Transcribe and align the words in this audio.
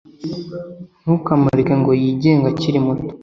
Ntukamureke 1.01 1.73
ngo 1.79 1.91
yigenge 2.01 2.45
akiri 2.51 2.79
muto, 2.85 3.09